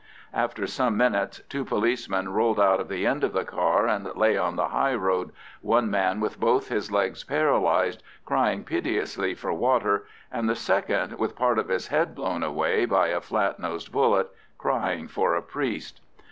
After 0.33 0.65
some 0.65 0.97
minutes 0.97 1.41
two 1.47 1.63
policemen 1.63 2.29
rolled 2.29 2.59
out 2.59 2.79
of 2.79 2.87
the 2.87 3.05
end 3.05 3.23
of 3.23 3.33
the 3.33 3.45
car 3.45 3.87
and 3.87 4.05
lay 4.15 4.35
on 4.35 4.55
the 4.55 4.69
highroad, 4.69 5.31
one 5.61 5.91
man 5.91 6.19
with 6.19 6.39
both 6.39 6.69
his 6.69 6.91
legs 6.91 7.23
paralysed, 7.23 8.01
crying 8.25 8.63
piteously 8.63 9.35
for 9.35 9.53
water, 9.53 10.07
and 10.31 10.49
the 10.49 10.55
second 10.55 11.19
with 11.19 11.35
part 11.35 11.59
of 11.59 11.69
his 11.69 11.89
head 11.89 12.15
blown 12.15 12.41
away 12.41 12.85
by 12.85 13.09
a 13.09 13.21
flat 13.21 13.59
nosed 13.59 13.91
bullet, 13.91 14.27
crying 14.57 15.07
for 15.07 15.35
a 15.35 15.41
priest. 15.43 16.01